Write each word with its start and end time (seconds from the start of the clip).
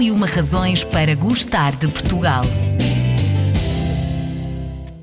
E 0.00 0.10
uma 0.10 0.26
razões 0.26 0.82
para 0.82 1.14
gostar 1.14 1.76
de 1.76 1.86
Portugal. 1.86 2.42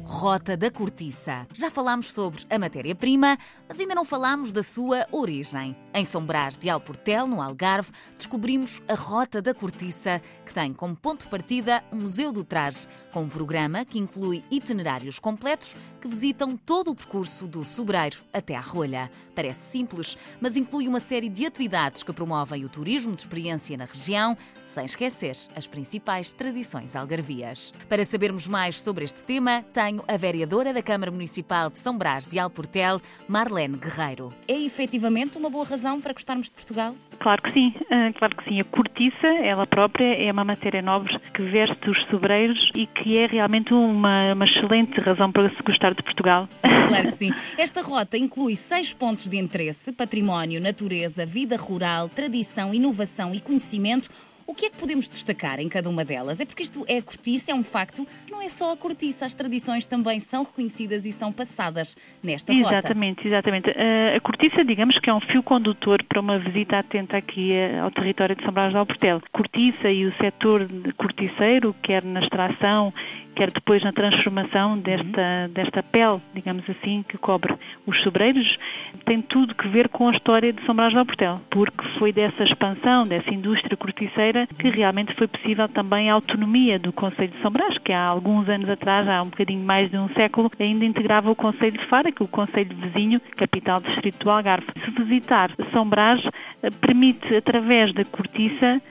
Rota 0.03 0.57
da 0.57 0.71
Cortiça. 0.71 1.45
Já 1.53 1.69
falámos 1.69 2.11
sobre 2.11 2.41
a 2.49 2.57
matéria-prima, 2.57 3.37
mas 3.69 3.79
ainda 3.79 3.93
não 3.93 4.03
falámos 4.03 4.51
da 4.51 4.63
sua 4.63 5.05
origem. 5.11 5.75
Em 5.93 6.03
São 6.03 6.25
Brás 6.25 6.57
de 6.57 6.67
Alportel, 6.67 7.27
no 7.27 7.39
Algarve, 7.39 7.91
descobrimos 8.17 8.81
a 8.87 8.95
Rota 8.95 9.39
da 9.39 9.53
Cortiça, 9.53 10.19
que 10.43 10.51
tem 10.51 10.73
como 10.73 10.95
ponto 10.95 11.25
de 11.25 11.29
partida 11.29 11.83
o 11.91 11.95
Museu 11.95 12.31
do 12.31 12.43
Traje, 12.43 12.87
com 13.11 13.21
um 13.21 13.29
programa 13.29 13.85
que 13.85 13.99
inclui 13.99 14.43
itinerários 14.49 15.19
completos 15.19 15.75
que 16.07 16.15
visitam 16.15 16.55
todo 16.55 16.91
o 16.91 16.95
percurso 16.95 17.45
do 17.45 17.65
Sobreiro 17.65 18.17
até 18.31 18.55
à 18.55 18.61
Rolha. 18.61 19.11
Parece 19.35 19.71
simples, 19.71 20.17
mas 20.39 20.55
inclui 20.55 20.87
uma 20.87 21.01
série 21.01 21.27
de 21.27 21.45
atividades 21.45 22.01
que 22.01 22.13
promovem 22.13 22.63
o 22.63 22.69
turismo 22.69 23.13
de 23.13 23.21
experiência 23.21 23.77
na 23.77 23.85
região, 23.85 24.37
sem 24.65 24.85
esquecer 24.85 25.37
as 25.55 25.67
principais 25.67 26.31
tradições 26.31 26.95
algarvias. 26.95 27.73
Para 27.89 28.05
sabermos 28.05 28.47
mais 28.47 28.81
sobre 28.81 29.03
este 29.03 29.23
tema, 29.23 29.63
tenho 29.73 30.03
a 30.07 30.17
vereadora 30.17 30.73
da 30.73 30.81
Câmara 30.81 31.11
Municipal 31.11 31.69
de 31.69 31.79
São 31.79 31.97
Brás 31.97 32.25
de 32.25 32.39
Alportel, 32.39 33.01
Marlene 33.27 33.77
Guerreiro. 33.77 34.33
É 34.47 34.57
efetivamente 34.57 35.37
uma 35.37 35.49
boa 35.49 35.65
razão 35.65 35.99
para 35.99 36.13
gostarmos 36.13 36.47
de 36.47 36.53
Portugal? 36.53 36.95
Claro 37.19 37.41
que 37.41 37.51
sim, 37.51 37.73
ah, 37.89 38.11
claro 38.17 38.35
que 38.35 38.43
sim. 38.45 38.59
A 38.59 38.63
cortiça, 38.63 39.27
ela 39.27 39.65
própria, 39.65 40.13
é 40.13 40.31
uma 40.31 40.43
matéria 40.43 40.81
nobre 40.81 41.17
que 41.33 41.41
veste 41.41 41.89
os 41.89 42.01
sobreiros 42.03 42.71
e 42.75 42.85
que 42.85 43.17
é 43.17 43.25
realmente 43.25 43.73
uma, 43.73 44.33
uma 44.33 44.45
excelente 44.45 44.99
razão 44.99 45.31
para 45.31 45.49
se 45.49 45.61
gostar 45.63 45.93
de 45.93 46.03
Portugal. 46.03 46.47
Sim, 46.57 46.67
claro 46.87 47.07
que 47.07 47.17
sim. 47.17 47.31
Esta 47.57 47.81
rota 47.81 48.17
inclui 48.17 48.55
seis 48.55 48.93
pontos 48.93 49.27
de 49.27 49.37
interesse: 49.37 49.91
património, 49.91 50.61
natureza, 50.61 51.25
vida 51.25 51.55
rural, 51.57 52.09
tradição, 52.09 52.73
inovação 52.73 53.33
e 53.33 53.39
conhecimento 53.39 54.09
o 54.47 54.55
que 54.55 54.67
é 54.67 54.69
que 54.69 54.77
podemos 54.77 55.09
destacar 55.09 55.59
em 55.59 55.67
cada 55.67 55.89
uma 55.89 56.05
delas? 56.05 56.39
É 56.39 56.45
porque 56.45 56.63
isto 56.63 56.85
é 56.87 57.01
cortiça, 57.01 57.51
é 57.51 57.55
um 57.55 57.63
facto, 57.63 58.07
não 58.31 58.41
é 58.41 58.47
só 58.47 58.71
a 58.71 58.77
cortiça, 58.77 59.25
as 59.25 59.33
tradições 59.33 59.85
também 59.85 60.21
são 60.21 60.43
reconhecidas 60.43 61.05
e 61.05 61.11
são 61.11 61.33
passadas 61.33 61.97
nesta 62.23 62.53
rota. 62.53 62.77
Exatamente, 62.77 63.27
exatamente. 63.27 63.69
Uh, 63.69 64.15
a 64.15 64.19
cortiça, 64.21 64.63
digamos 64.63 64.97
que 64.99 65.09
é 65.09 65.13
um 65.13 65.19
fio 65.19 65.43
condutor 65.43 66.01
para 66.03 66.21
uma 66.21 66.39
visita 66.39 66.79
atenta 66.79 67.17
aqui 67.17 67.51
uh, 67.51 67.83
ao 67.83 67.91
território 67.91 68.37
de 68.37 68.43
São 68.43 68.53
Brás 68.53 68.71
de 68.71 68.77
Alportel. 68.77 69.21
Cortiça 69.33 69.91
e 69.91 70.05
o 70.05 70.13
setor 70.13 70.65
corticeiro, 70.95 71.75
quer 71.81 72.05
na 72.05 72.21
extração, 72.21 72.93
quer 73.37 73.51
depois 73.51 73.83
na 73.83 73.93
transformação 73.93 74.79
desta, 74.79 75.05
uhum. 75.05 75.53
desta 75.53 75.83
pele, 75.83 76.19
digamos 76.33 76.67
assim, 76.67 77.03
que 77.07 77.17
cobre 77.19 77.53
os 77.85 78.01
sobreiros, 78.01 78.57
tem 79.05 79.21
tudo 79.21 79.53
que 79.53 79.67
ver 79.67 79.89
com 79.89 80.09
a 80.09 80.11
história 80.11 80.51
de 80.51 80.65
São 80.65 80.75
Brás 80.75 80.91
de 80.91 80.97
Alportel, 80.97 81.39
porque 81.49 81.87
foi 81.99 82.11
dessa 82.11 82.43
expansão, 82.43 83.05
dessa 83.05 83.31
indústria 83.31 83.77
corticeira, 83.77 84.36
que 84.59 84.69
realmente 84.69 85.13
foi 85.15 85.27
possível 85.27 85.67
também 85.69 86.09
a 86.09 86.13
autonomia 86.13 86.77
do 86.77 86.91
Conselho 86.93 87.31
de 87.31 87.41
São 87.41 87.51
Brás, 87.51 87.77
que 87.77 87.93
há 87.93 88.03
alguns 88.03 88.47
anos 88.49 88.69
atrás, 88.69 89.07
há 89.07 89.21
um 89.21 89.29
bocadinho 89.29 89.63
mais 89.63 89.89
de 89.89 89.97
um 89.97 90.09
século, 90.09 90.51
ainda 90.59 90.85
integrava 90.85 91.31
o 91.31 91.35
Conselho 91.35 91.77
de 91.77 91.85
Fara, 91.87 92.11
que 92.11 92.21
é 92.21 92.25
o 92.25 92.27
Conselho 92.27 92.75
vizinho, 92.75 93.19
capital 93.35 93.79
do 93.79 93.87
Distrito 93.89 94.23
do 94.23 94.29
Algarve. 94.29 94.67
Se 94.83 94.91
visitar 95.03 95.51
São 95.71 95.87
Brás, 95.87 96.21
eh, 96.61 96.69
permite, 96.81 97.35
através 97.35 97.93
da 97.93 98.05
cortiça, 98.05 98.81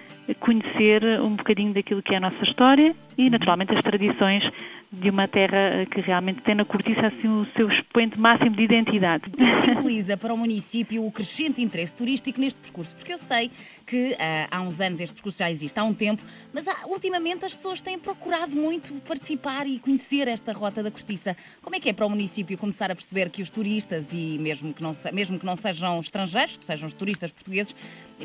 conhecer 0.40 1.02
um 1.20 1.36
bocadinho 1.36 1.72
daquilo 1.72 2.02
que 2.02 2.14
é 2.14 2.16
a 2.16 2.20
nossa 2.20 2.42
história 2.42 2.94
e, 3.16 3.30
naturalmente, 3.30 3.74
as 3.74 3.80
tradições 3.80 4.50
de 4.92 5.10
uma 5.10 5.26
terra 5.26 5.84
que 5.90 6.00
realmente 6.00 6.40
tem 6.42 6.54
na 6.54 6.64
cortiça 6.64 7.06
assim 7.06 7.28
o 7.28 7.46
seu 7.56 7.68
expoente 7.68 8.18
máximo 8.18 8.56
de 8.56 8.62
identidade. 8.62 9.24
O 9.28 9.36
que 9.36 9.60
simboliza 9.60 10.16
para 10.16 10.32
o 10.32 10.36
município 10.36 11.04
o 11.04 11.10
crescente 11.10 11.60
interesse 11.60 11.94
turístico 11.94 12.40
neste 12.40 12.60
percurso? 12.60 12.94
Porque 12.94 13.12
eu 13.12 13.18
sei 13.18 13.50
que 13.84 14.12
uh, 14.12 14.16
há 14.50 14.60
uns 14.60 14.80
anos 14.80 15.00
este 15.00 15.14
percurso 15.14 15.38
já 15.38 15.50
existe, 15.50 15.78
há 15.78 15.84
um 15.84 15.94
tempo, 15.94 16.22
mas 16.52 16.66
há, 16.66 16.86
ultimamente 16.86 17.44
as 17.44 17.54
pessoas 17.54 17.80
têm 17.80 17.98
procurado 17.98 18.56
muito 18.56 18.94
participar 19.06 19.66
e 19.66 19.78
conhecer 19.78 20.28
esta 20.28 20.52
rota 20.52 20.82
da 20.82 20.90
cortiça. 20.90 21.36
Como 21.62 21.76
é 21.76 21.80
que 21.80 21.88
é 21.88 21.92
para 21.92 22.06
o 22.06 22.10
município 22.10 22.56
começar 22.58 22.90
a 22.90 22.94
perceber 22.94 23.30
que 23.30 23.42
os 23.42 23.50
turistas, 23.50 24.12
e 24.12 24.38
mesmo 24.38 24.72
que 24.72 24.82
não, 24.82 24.90
mesmo 25.12 25.38
que 25.38 25.46
não 25.46 25.56
sejam 25.56 25.98
estrangeiros, 26.00 26.56
que 26.56 26.64
sejam 26.64 26.86
os 26.86 26.92
turistas 26.92 27.30
portugueses, 27.30 27.74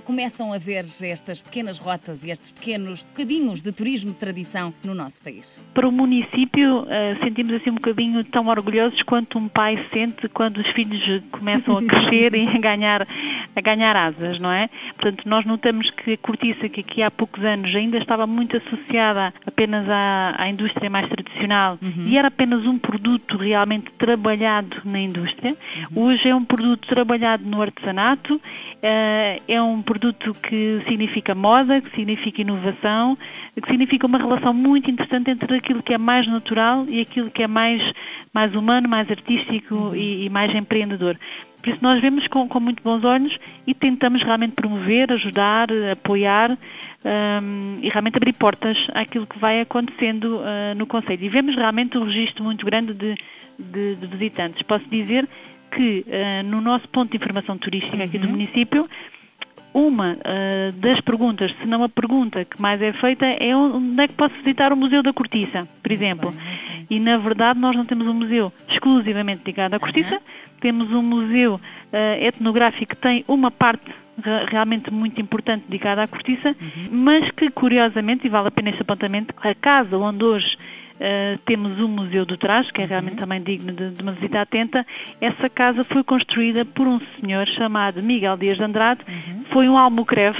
começam 0.05 0.53
a 0.53 0.57
ver 0.57 0.85
estas 1.01 1.41
pequenas 1.41 1.77
rotas 1.77 2.23
e 2.23 2.31
estes 2.31 2.51
pequenos 2.51 3.03
bocadinhos 3.03 3.61
de 3.61 3.71
turismo 3.71 4.11
de 4.11 4.17
tradição 4.17 4.73
no 4.83 4.93
nosso 4.93 5.21
país? 5.21 5.59
Para 5.73 5.87
o 5.87 5.91
município, 5.91 6.50
uh, 6.59 7.23
sentimos 7.23 7.53
assim 7.53 7.69
um 7.69 7.75
bocadinho 7.75 8.23
tão 8.25 8.47
orgulhosos 8.47 9.01
quanto 9.03 9.39
um 9.39 9.47
pai 9.47 9.85
sente 9.91 10.27
quando 10.29 10.57
os 10.57 10.67
filhos 10.69 11.23
começam 11.31 11.77
a 11.77 11.83
crescer 11.83 12.35
e 12.35 12.47
a 12.47 12.57
ganhar, 12.57 13.07
a 13.55 13.61
ganhar 13.61 13.95
asas, 13.95 14.39
não 14.39 14.51
é? 14.51 14.69
Portanto, 14.95 15.27
nós 15.27 15.45
notamos 15.45 15.89
que 15.89 16.13
a 16.13 16.17
cortiça, 16.17 16.67
que 16.67 16.81
aqui 16.81 17.01
há 17.01 17.09
poucos 17.09 17.43
anos 17.43 17.73
ainda 17.73 17.97
estava 17.97 18.27
muito 18.27 18.57
associada 18.57 19.33
apenas 19.45 19.87
à, 19.89 20.35
à 20.37 20.49
indústria 20.49 20.89
mais 20.89 21.07
tradicional 21.07 21.79
uhum. 21.81 22.07
e 22.07 22.17
era 22.17 22.27
apenas 22.27 22.65
um 22.65 22.77
produto 22.77 23.37
realmente 23.37 23.91
trabalhado 23.97 24.81
na 24.83 24.99
indústria, 24.99 25.55
uhum. 25.91 26.03
hoje 26.03 26.27
é 26.27 26.35
um 26.35 26.43
produto 26.43 26.87
trabalhado 26.87 27.45
no 27.45 27.61
artesanato 27.61 28.41
é 28.81 29.61
um 29.61 29.81
produto 29.81 30.33
que 30.33 30.81
significa 30.87 31.35
moda, 31.35 31.81
que 31.81 31.91
significa 31.91 32.41
inovação, 32.41 33.17
que 33.61 33.69
significa 33.69 34.07
uma 34.07 34.17
relação 34.17 34.53
muito 34.53 34.89
interessante 34.89 35.29
entre 35.29 35.57
aquilo 35.57 35.83
que 35.83 35.93
é 35.93 35.97
mais 35.97 36.27
natural 36.27 36.85
e 36.87 37.01
aquilo 37.01 37.29
que 37.29 37.43
é 37.43 37.47
mais, 37.47 37.93
mais 38.33 38.53
humano, 38.55 38.89
mais 38.89 39.09
artístico 39.09 39.75
uhum. 39.75 39.95
e, 39.95 40.25
e, 40.25 40.29
mais 40.29 40.53
empreendedor. 40.55 41.17
Por 41.61 41.69
isso 41.69 41.83
nós 41.83 42.01
vemos 42.01 42.27
com, 42.27 42.47
com, 42.47 42.59
muito 42.59 42.81
bons 42.81 43.03
olhos 43.03 43.37
e 43.67 43.73
tentamos 43.73 44.23
realmente 44.23 44.53
promover, 44.53 45.11
ajudar, 45.11 45.67
apoiar 45.91 46.51
um, 46.51 46.57
ehm, 47.05 47.79
e 47.83 47.89
realmente 47.89 48.17
abrir 48.17 48.33
portas 48.33 48.87
àquilo 48.95 49.27
que 49.27 49.37
vai 49.37 49.61
acontecendo 49.61 50.37
uh, 50.37 50.75
no 50.75 50.87
Conselho. 50.87 51.23
E 51.23 51.29
vemos 51.29 51.55
realmente 51.55 51.99
um 51.99 52.05
registro 52.05 52.43
muito 52.43 52.65
grande 52.65 52.95
de, 52.95 53.15
de, 53.59 53.95
de 53.95 54.07
visitantes. 54.07 54.63
Posso 54.63 54.89
dizer 54.89 55.29
que 55.71 56.05
uh, 56.07 56.43
no 56.45 56.61
nosso 56.61 56.87
ponto 56.89 57.11
de 57.11 57.17
informação 57.17 57.57
turística 57.57 58.03
aqui 58.03 58.17
uhum. 58.17 58.23
do 58.23 58.29
município, 58.29 58.87
uma 59.73 60.13
uh, 60.13 60.71
das 60.73 60.99
perguntas, 61.01 61.53
se 61.59 61.65
não 61.65 61.83
a 61.83 61.89
pergunta 61.89 62.43
que 62.43 62.61
mais 62.61 62.81
é 62.81 62.91
feita, 62.91 63.25
é 63.25 63.55
onde 63.55 64.03
é 64.03 64.07
que 64.07 64.13
posso 64.13 64.35
visitar 64.35 64.73
o 64.73 64.75
Museu 64.75 65.01
da 65.01 65.13
Cortiça, 65.13 65.67
por 65.81 65.91
exemplo. 65.91 66.31
Bem, 66.31 66.85
e 66.89 66.99
na 66.99 67.17
verdade 67.17 67.57
nós 67.59 67.75
não 67.75 67.85
temos 67.85 68.05
um 68.05 68.13
museu 68.13 68.51
exclusivamente 68.67 69.43
ligado 69.45 69.73
à 69.73 69.79
cortiça, 69.79 70.15
uhum. 70.15 70.21
temos 70.59 70.91
um 70.91 71.01
museu 71.01 71.55
uh, 71.55 71.59
etnográfico 72.19 72.95
que 72.95 73.01
tem 73.01 73.23
uma 73.27 73.49
parte 73.49 73.89
realmente 74.47 74.91
muito 74.91 75.19
importante 75.19 75.63
dedicada 75.67 76.03
à 76.03 76.07
cortiça, 76.07 76.49
uhum. 76.49 76.89
mas 76.91 77.31
que 77.31 77.49
curiosamente, 77.49 78.27
e 78.27 78.29
vale 78.29 78.49
a 78.49 78.51
pena 78.51 78.69
este 78.69 78.81
apontamento, 78.81 79.33
a 79.41 79.55
casa 79.55 79.97
onde 79.97 80.23
hoje 80.23 80.57
Uh, 81.01 81.35
temos 81.45 81.79
o 81.79 81.87
Museu 81.87 82.27
do 82.27 82.37
Traje, 82.37 82.71
que 82.71 82.79
é 82.79 82.85
realmente 82.85 83.13
uhum. 83.13 83.19
também 83.19 83.41
digno 83.41 83.73
de, 83.73 83.89
de, 83.89 84.03
uma 84.03 84.11
visita 84.11 84.41
atenta. 84.41 84.85
Essa 85.19 85.49
casa 85.49 85.83
foi 85.83 86.03
construída 86.03 86.63
por 86.63 86.87
um 86.87 86.99
senhor 87.19 87.47
chamado 87.47 88.03
Miguel 88.03 88.37
Dias 88.37 88.57
de 88.57 88.63
Andrade. 88.63 89.01
Uhum. 89.07 89.43
Foi 89.51 89.67
um 89.67 89.79
almocreve 89.79 90.39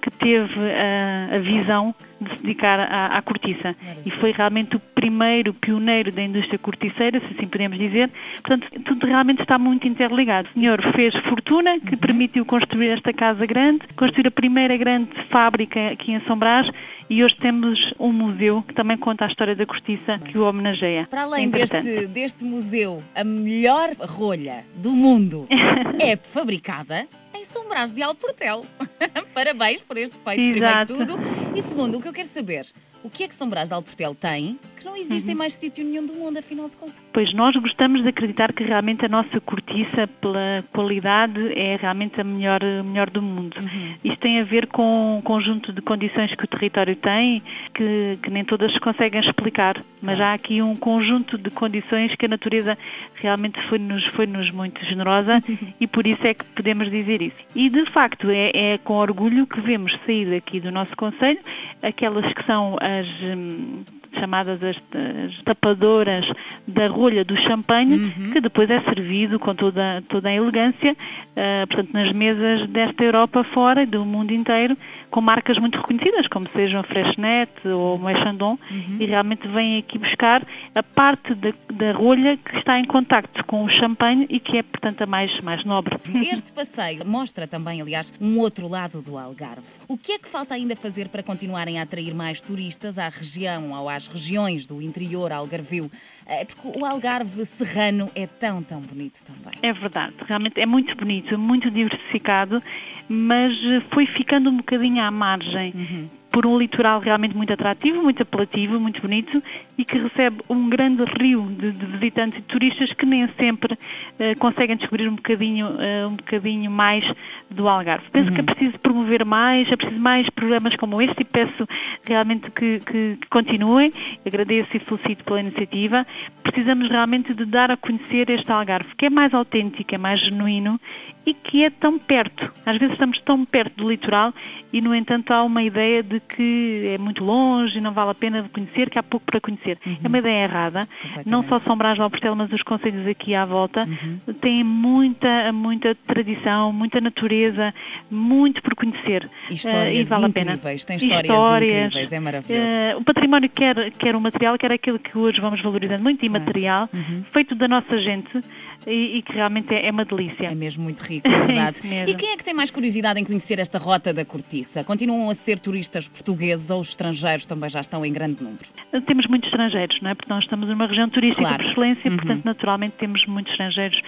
que 0.00 0.10
teve 0.10 0.60
uh, 0.60 1.34
a 1.34 1.38
visão 1.40 1.92
de 2.20 2.30
se 2.30 2.42
dedicar 2.44 2.78
à, 2.78 3.18
à 3.18 3.22
cortiça. 3.22 3.74
E 4.04 4.10
foi 4.10 4.30
realmente 4.30 4.76
o 4.76 4.80
primeiro 4.80 5.52
pioneiro 5.52 6.12
da 6.12 6.22
indústria 6.22 6.56
corticeira, 6.56 7.18
se 7.18 7.26
assim 7.26 7.48
podemos 7.48 7.76
dizer. 7.76 8.08
Portanto, 8.36 8.68
tudo 8.84 9.08
realmente 9.08 9.42
está 9.42 9.58
muito 9.58 9.88
interligado. 9.88 10.48
O 10.50 10.60
senhor 10.60 10.80
fez 10.94 11.12
fortuna, 11.28 11.80
que 11.80 11.94
uhum. 11.94 12.00
permitiu 12.00 12.46
construir 12.46 12.92
esta 12.92 13.12
casa 13.12 13.44
grande, 13.44 13.80
construir 13.96 14.28
a 14.28 14.30
primeira 14.30 14.76
grande 14.76 15.10
fábrica 15.28 15.88
aqui 15.88 16.12
em 16.12 16.20
São 16.20 16.38
Brás 16.38 16.70
e 17.08 17.22
hoje 17.22 17.36
temos 17.36 17.92
um 17.98 18.12
museu 18.12 18.62
que 18.62 18.74
também 18.74 18.96
conta 18.96 19.24
a 19.24 19.28
história 19.28 19.54
da 19.54 19.64
cortiça 19.64 20.18
que 20.18 20.38
o 20.38 20.44
homenageia. 20.44 21.06
Para 21.08 21.22
além 21.22 21.48
deste, 21.48 22.06
deste 22.06 22.44
museu, 22.44 22.98
a 23.14 23.22
melhor 23.22 23.90
rolha 24.00 24.64
do 24.74 24.92
mundo 24.92 25.46
é 26.00 26.16
fabricada 26.16 27.06
em 27.34 27.44
São 27.44 27.68
Brás 27.68 27.92
de 27.92 28.02
Alportel. 28.02 28.64
Parabéns 29.34 29.82
por 29.82 29.96
este 29.96 30.16
feito, 30.16 30.40
Exato. 30.40 30.94
primeiro 30.94 31.16
de 31.16 31.24
tudo. 31.24 31.56
E 31.56 31.62
segundo, 31.62 31.98
o 31.98 32.02
que 32.02 32.08
eu 32.08 32.12
quero 32.12 32.28
saber, 32.28 32.66
o 33.04 33.10
que 33.10 33.24
é 33.24 33.28
que 33.28 33.34
São 33.34 33.48
Brás 33.48 33.68
de 33.68 33.74
Alportel 33.74 34.14
tem 34.14 34.58
não 34.86 34.96
existe 34.96 35.26
uhum. 35.26 35.32
em 35.32 35.36
mais 35.36 35.52
sítio 35.52 35.84
nenhum 35.84 36.06
do 36.06 36.14
mundo, 36.14 36.38
afinal 36.38 36.68
de 36.68 36.76
contas? 36.76 36.94
Pois 37.12 37.32
nós 37.34 37.56
gostamos 37.56 38.02
de 38.02 38.08
acreditar 38.08 38.52
que 38.52 38.62
realmente 38.62 39.04
a 39.04 39.08
nossa 39.08 39.40
cortiça, 39.40 40.06
pela 40.20 40.64
qualidade, 40.72 41.52
é 41.58 41.76
realmente 41.76 42.20
a 42.20 42.24
melhor, 42.24 42.60
melhor 42.84 43.10
do 43.10 43.20
mundo. 43.20 43.56
Uhum. 43.60 43.94
Isto 44.04 44.20
tem 44.20 44.40
a 44.40 44.44
ver 44.44 44.68
com 44.68 45.18
um 45.18 45.22
conjunto 45.22 45.72
de 45.72 45.82
condições 45.82 46.32
que 46.34 46.44
o 46.44 46.46
território 46.46 46.94
tem, 46.94 47.42
que, 47.74 48.16
que 48.22 48.30
nem 48.30 48.44
todas 48.44 48.72
se 48.72 48.78
conseguem 48.78 49.20
explicar, 49.20 49.82
mas 50.00 50.20
há 50.20 50.32
aqui 50.34 50.62
um 50.62 50.76
conjunto 50.76 51.36
de 51.36 51.50
condições 51.50 52.14
que 52.14 52.26
a 52.26 52.28
natureza 52.28 52.78
realmente 53.16 53.60
foi-nos 53.68 54.06
foi 54.06 54.26
-nos 54.26 54.52
muito 54.52 54.84
generosa 54.84 55.42
e 55.80 55.86
por 55.86 56.06
isso 56.06 56.24
é 56.24 56.32
que 56.32 56.44
podemos 56.44 56.88
dizer 56.90 57.20
isso. 57.20 57.36
E 57.56 57.68
de 57.68 57.84
facto 57.90 58.30
é, 58.30 58.52
é 58.54 58.78
com 58.78 58.94
orgulho 58.94 59.46
que 59.46 59.60
vemos 59.60 59.98
sair 60.06 60.30
daqui 60.30 60.60
do 60.60 60.70
nosso 60.70 60.96
Conselho 60.96 61.40
aquelas 61.82 62.32
que 62.32 62.44
são 62.44 62.76
as 62.80 63.06
hum, 63.22 63.82
chamadas 64.18 64.62
as, 64.62 64.76
as 64.76 65.42
tapadoras 65.42 66.26
da 66.66 66.86
rolha 66.86 67.24
do 67.24 67.36
champanhe, 67.36 67.96
uhum. 67.96 68.30
que 68.32 68.40
depois 68.40 68.68
é 68.70 68.80
servido 68.80 69.38
com 69.38 69.54
toda, 69.54 70.02
toda 70.08 70.28
a 70.28 70.34
elegância, 70.34 70.92
uh, 70.92 71.66
portanto, 71.66 71.92
nas 71.92 72.12
mesas 72.12 72.68
desta 72.68 73.04
Europa 73.04 73.44
fora 73.44 73.82
e 73.82 73.86
do 73.86 74.04
mundo 74.04 74.32
inteiro, 74.32 74.76
com 75.10 75.20
marcas 75.20 75.58
muito 75.58 75.78
reconhecidas, 75.78 76.26
como 76.26 76.48
sejam 76.48 76.80
a 76.80 76.82
Freshnet 76.82 77.50
ou 77.66 77.96
o 77.96 78.16
Chandon, 78.16 78.58
uhum. 78.70 78.96
e 79.00 79.06
realmente 79.06 79.46
vêm 79.48 79.78
aqui 79.78 79.98
buscar 79.98 80.42
a 80.74 80.82
parte 80.82 81.34
da, 81.34 81.52
da 81.72 81.92
rolha 81.92 82.36
que 82.36 82.56
está 82.58 82.78
em 82.78 82.84
contacto 82.84 83.44
com 83.44 83.64
o 83.64 83.68
champanhe 83.68 84.26
e 84.28 84.40
que 84.40 84.58
é, 84.58 84.62
portanto, 84.62 85.02
a 85.02 85.06
mais, 85.06 85.38
mais 85.40 85.64
nobre. 85.64 85.96
Este 86.36 86.52
passeio 86.52 87.06
mostra 87.06 87.46
também, 87.46 87.80
aliás, 87.80 88.12
um 88.20 88.38
outro 88.38 88.68
lado 88.68 89.00
do 89.00 89.16
Algarve. 89.16 89.66
O 89.88 89.96
que 89.96 90.12
é 90.12 90.18
que 90.18 90.28
falta 90.28 90.54
ainda 90.54 90.74
fazer 90.74 91.08
para 91.08 91.22
continuarem 91.22 91.78
a 91.78 91.82
atrair 91.82 92.14
mais 92.14 92.40
turistas 92.40 92.98
à 92.98 93.08
região 93.08 93.72
ou 93.72 93.88
às 94.06 94.12
regiões 94.12 94.66
do 94.66 94.80
interior 94.80 95.32
algarvio? 95.32 95.90
É 96.24 96.44
porque 96.44 96.78
o 96.78 96.84
Algarve 96.84 97.44
serrano 97.46 98.10
é 98.14 98.26
tão, 98.26 98.62
tão 98.62 98.80
bonito 98.80 99.22
também. 99.22 99.58
É 99.62 99.72
verdade, 99.72 100.14
realmente 100.26 100.60
é 100.60 100.66
muito 100.66 100.94
bonito, 100.96 101.38
muito 101.38 101.70
diversificado, 101.70 102.62
mas 103.08 103.54
foi 103.92 104.06
ficando 104.06 104.50
um 104.50 104.56
bocadinho 104.56 105.02
à 105.02 105.10
margem. 105.10 105.72
Uhum 105.74 106.08
por 106.36 106.44
um 106.44 106.58
litoral 106.58 107.00
realmente 107.00 107.34
muito 107.34 107.50
atrativo, 107.50 108.02
muito 108.02 108.22
apelativo, 108.22 108.78
muito 108.78 109.00
bonito 109.00 109.42
e 109.78 109.86
que 109.86 109.96
recebe 109.96 110.42
um 110.50 110.68
grande 110.68 111.02
rio 111.18 111.46
de, 111.46 111.72
de 111.72 111.86
visitantes 111.86 112.38
e 112.38 112.42
turistas 112.42 112.92
que 112.92 113.06
nem 113.06 113.26
sempre 113.40 113.72
uh, 113.72 114.38
conseguem 114.38 114.76
descobrir 114.76 115.08
um 115.08 115.14
bocadinho, 115.14 115.68
uh, 115.68 116.06
um 116.06 116.16
bocadinho 116.16 116.70
mais 116.70 117.10
do 117.50 117.66
Algarve. 117.66 118.04
Penso 118.12 118.28
uhum. 118.28 118.34
que 118.34 118.40
é 118.42 118.44
preciso 118.44 118.78
promover 118.80 119.24
mais, 119.24 119.72
é 119.72 119.76
preciso 119.76 119.98
mais 119.98 120.28
programas 120.28 120.76
como 120.76 121.00
este 121.00 121.22
e 121.22 121.24
peço 121.24 121.66
realmente 122.04 122.50
que, 122.50 122.80
que, 122.80 123.16
que 123.18 123.28
continuem. 123.30 123.90
Agradeço 124.26 124.76
e 124.76 124.78
felicito 124.78 125.24
pela 125.24 125.40
iniciativa. 125.40 126.06
Precisamos 126.42 126.90
realmente 126.90 127.32
de 127.32 127.46
dar 127.46 127.70
a 127.70 127.78
conhecer 127.78 128.28
este 128.28 128.52
Algarve, 128.52 128.94
que 128.94 129.06
é 129.06 129.10
mais 129.10 129.32
autêntico, 129.32 129.94
é 129.94 129.96
mais 129.96 130.20
genuíno 130.20 130.78
e 131.24 131.34
que 131.34 131.64
é 131.64 131.70
tão 131.70 131.98
perto. 131.98 132.52
Às 132.64 132.76
vezes 132.76 132.94
estamos 132.94 133.18
tão 133.18 133.44
perto 133.44 133.74
do 133.76 133.90
litoral 133.90 134.32
e, 134.72 134.80
no 134.80 134.94
entanto, 134.94 135.32
há 135.32 135.42
uma 135.42 135.62
ideia 135.62 136.02
de 136.02 136.20
que 136.26 136.92
é 136.94 136.98
muito 136.98 137.24
longe 137.24 137.78
e 137.78 137.80
não 137.80 137.92
vale 137.92 138.10
a 138.10 138.14
pena 138.14 138.48
conhecer, 138.52 138.90
que 138.90 138.98
há 138.98 139.02
pouco 139.02 139.26
para 139.26 139.40
conhecer. 139.40 139.78
Uhum. 139.86 139.96
É 140.02 140.08
uma 140.08 140.18
ideia 140.18 140.44
errada. 140.44 140.88
Não 141.24 141.46
só 141.48 141.60
São 141.60 141.76
Brás 141.76 141.96
do 141.96 142.02
Alportela, 142.02 142.34
mas 142.34 142.52
os 142.52 142.62
conselhos 142.62 143.06
aqui 143.06 143.34
à 143.34 143.44
volta 143.44 143.82
uhum. 143.82 144.34
têm 144.34 144.62
muita, 144.62 145.52
muita 145.52 145.94
tradição, 146.06 146.72
muita 146.72 147.00
natureza, 147.00 147.72
muito 148.10 148.62
por 148.62 148.74
conhecer. 148.74 149.28
Histórias 149.50 149.86
uh, 149.86 150.00
e 150.00 150.02
vale 150.04 150.26
incríveis. 150.26 150.58
a 150.58 150.66
pena. 150.66 150.78
Tem 150.86 150.96
histórias, 150.96 151.32
histórias 151.32 151.86
incríveis, 151.86 152.12
é 152.12 152.20
maravilhoso. 152.20 152.72
Uh, 152.72 152.98
o 152.98 153.04
património 153.04 153.50
quer, 153.50 153.90
quer 153.92 154.16
o 154.16 154.20
material, 154.20 154.58
quer 154.58 154.72
aquilo 154.72 154.98
que 154.98 155.16
hoje 155.16 155.40
vamos 155.40 155.60
valorizando 155.60 156.02
muito, 156.02 156.24
imaterial, 156.24 156.88
uhum. 156.92 157.24
feito 157.30 157.54
da 157.54 157.68
nossa 157.68 157.98
gente 157.98 158.40
e, 158.86 159.18
e 159.18 159.22
que 159.22 159.32
realmente 159.32 159.74
é, 159.74 159.86
é, 159.86 159.90
uma 159.90 160.04
delícia. 160.04 160.46
É 160.46 160.54
mesmo 160.54 160.84
muito 160.84 161.00
rico, 161.00 161.26
é 161.28 161.38
verdade. 161.38 161.80
e 162.06 162.14
quem 162.14 162.30
é 162.30 162.36
que 162.36 162.44
tem 162.44 162.54
mais 162.54 162.70
curiosidade 162.70 163.20
em 163.20 163.24
conhecer 163.24 163.58
esta 163.58 163.78
rota 163.78 164.12
da 164.12 164.24
cortiça? 164.24 164.84
Continuam 164.84 165.30
a 165.30 165.34
ser 165.34 165.58
turistas 165.58 166.08
portugueses 166.16 166.70
ou 166.70 166.80
os 166.80 166.90
estrangeiros 166.90 167.46
também 167.46 167.70
já 167.70 167.80
estão 167.80 168.04
em 168.04 168.12
grande 168.12 168.42
número? 168.42 168.64
Temos 169.06 169.26
muitos 169.26 169.48
estrangeiros, 169.48 170.00
não 170.00 170.10
é? 170.10 170.14
Porque 170.14 170.32
nós 170.32 170.44
estamos 170.44 170.68
numa 170.68 170.86
região 170.86 171.08
turística 171.08 171.42
claro. 171.42 171.62
por 171.62 171.70
excelência, 171.70 172.10
uhum. 172.10 172.16
portanto, 172.16 172.44
naturalmente 172.44 172.94
temos 172.98 173.26
muitos 173.26 173.52
estrangeiros 173.52 174.00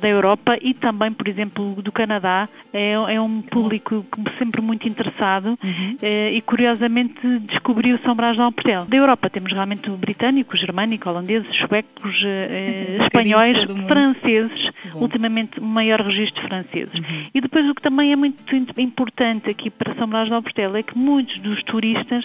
da 0.00 0.08
Europa 0.08 0.58
e 0.60 0.74
também, 0.74 1.12
por 1.12 1.28
exemplo, 1.28 1.80
do 1.82 1.92
Canadá. 1.92 2.48
É, 2.72 2.92
é 2.92 3.20
um 3.20 3.42
público 3.42 4.04
sempre 4.38 4.60
muito 4.60 4.86
interessado 4.88 5.58
uhum. 5.62 5.96
é, 6.00 6.32
e, 6.32 6.40
curiosamente, 6.40 7.20
descobriu 7.40 7.98
São 8.04 8.14
Brás 8.14 8.36
de 8.36 8.42
Alportel. 8.42 8.84
Da 8.84 8.96
Europa 8.96 9.28
temos 9.28 9.52
realmente 9.52 9.90
o 9.90 9.96
britânico, 9.96 10.54
o 10.54 10.56
germânico, 10.56 11.08
holandeses, 11.08 11.54
suecos, 11.56 12.22
é, 12.26 12.98
espanhóis, 13.00 13.58
franceses 13.86 14.20
franceses, 14.30 14.70
ultimamente 14.94 15.60
o 15.60 15.64
maior 15.64 16.00
registro 16.00 16.42
de 16.42 16.48
franceses. 16.48 16.98
Uhum. 16.98 17.22
E 17.34 17.40
depois 17.40 17.68
o 17.68 17.74
que 17.74 17.82
também 17.82 18.12
é 18.12 18.16
muito 18.16 18.42
importante 18.78 19.50
aqui 19.50 19.70
para 19.70 19.94
São 19.94 20.08
Brás 20.08 20.28
de 20.28 20.34
Alportela 20.34 20.78
é 20.78 20.82
que 20.82 20.96
muitos 20.96 21.39
dos 21.40 21.62
turistas 21.62 22.24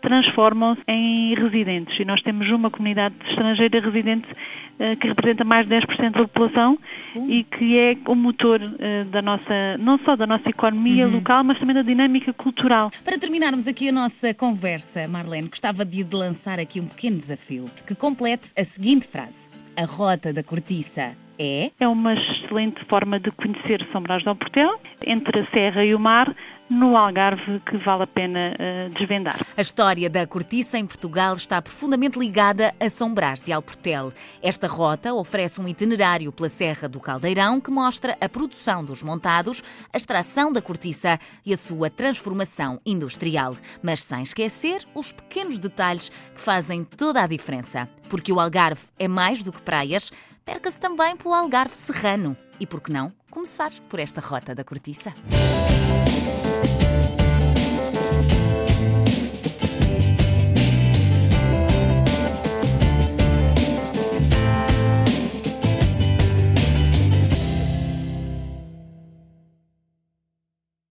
transformam-se 0.00 0.82
em 0.86 1.34
residentes. 1.34 1.98
E 1.98 2.04
nós 2.04 2.22
temos 2.22 2.48
uma 2.48 2.70
comunidade 2.70 3.14
estrangeira 3.28 3.80
residente 3.80 4.28
uh, 4.30 4.96
que 4.96 5.08
representa 5.08 5.44
mais 5.44 5.68
de 5.68 5.74
10% 5.74 6.10
da 6.12 6.20
população 6.20 6.78
uhum. 7.14 7.28
e 7.28 7.42
que 7.42 7.76
é 7.76 7.96
o 8.06 8.14
motor 8.14 8.60
uh, 8.62 9.04
da 9.06 9.20
nossa, 9.20 9.76
não 9.78 9.98
só 9.98 10.14
da 10.14 10.26
nossa 10.26 10.48
economia 10.48 11.06
uhum. 11.06 11.14
local, 11.14 11.42
mas 11.42 11.58
também 11.58 11.74
da 11.74 11.82
dinâmica 11.82 12.32
cultural. 12.32 12.90
Para 13.04 13.18
terminarmos 13.18 13.66
aqui 13.66 13.88
a 13.88 13.92
nossa 13.92 14.32
conversa, 14.32 15.08
Marlene, 15.08 15.48
gostava 15.48 15.84
de 15.84 16.04
lançar 16.04 16.60
aqui 16.60 16.80
um 16.80 16.86
pequeno 16.86 17.16
desafio 17.16 17.64
que 17.84 17.94
complete 17.94 18.52
a 18.56 18.64
seguinte 18.64 19.08
frase. 19.08 19.54
A 19.76 19.84
rota 19.84 20.32
da 20.32 20.42
cortiça 20.42 21.16
é? 21.38 21.70
É 21.78 21.88
uma 21.88 22.14
excelente 22.14 22.84
forma 22.86 23.18
de 23.18 23.30
conhecer 23.30 23.86
São 23.92 24.02
Brás 24.02 24.22
do 24.22 24.34
Portel, 24.34 24.78
entre 25.04 25.40
a 25.40 25.46
serra 25.50 25.84
e 25.84 25.94
o 25.94 25.98
mar, 25.98 26.34
no 26.68 26.96
Algarve, 26.96 27.60
que 27.60 27.76
vale 27.76 28.02
a 28.02 28.06
pena 28.06 28.54
uh, 28.54 28.94
desvendar. 28.94 29.40
A 29.56 29.60
história 29.60 30.10
da 30.10 30.26
cortiça 30.26 30.78
em 30.78 30.86
Portugal 30.86 31.34
está 31.34 31.62
profundamente 31.62 32.18
ligada 32.18 32.74
a 32.80 32.90
São 32.90 33.12
Brás 33.14 33.40
de 33.40 33.52
Alportel. 33.52 34.12
Esta 34.42 34.66
rota 34.66 35.14
oferece 35.14 35.60
um 35.60 35.68
itinerário 35.68 36.32
pela 36.32 36.48
Serra 36.48 36.88
do 36.88 36.98
Caldeirão 36.98 37.60
que 37.60 37.70
mostra 37.70 38.16
a 38.20 38.28
produção 38.28 38.84
dos 38.84 39.02
montados, 39.02 39.62
a 39.92 39.96
extração 39.96 40.52
da 40.52 40.60
cortiça 40.60 41.18
e 41.44 41.52
a 41.52 41.56
sua 41.56 41.88
transformação 41.88 42.80
industrial. 42.84 43.56
Mas 43.82 44.02
sem 44.02 44.22
esquecer 44.22 44.84
os 44.94 45.12
pequenos 45.12 45.58
detalhes 45.58 46.08
que 46.34 46.40
fazem 46.40 46.84
toda 46.84 47.22
a 47.22 47.26
diferença. 47.26 47.88
Porque 48.08 48.32
o 48.32 48.40
Algarve 48.40 48.82
é 48.98 49.08
mais 49.08 49.42
do 49.42 49.52
que 49.52 49.62
praias, 49.62 50.10
perca-se 50.46 50.78
também 50.78 51.16
pelo 51.16 51.34
Algarve 51.34 51.74
Serrano. 51.74 52.36
E 52.58 52.66
por 52.66 52.80
que 52.80 52.92
não 52.92 53.12
começar 53.28 53.72
por 53.90 53.98
esta 53.98 54.20
rota 54.20 54.54
da 54.54 54.64
cortiça? 54.64 55.12